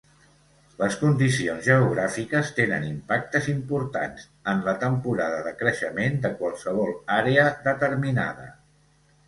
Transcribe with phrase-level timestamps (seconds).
[0.77, 8.53] Les condicions geogràfiques tenen impactes importants en la temporada de creixement de qualsevol àrea determinada.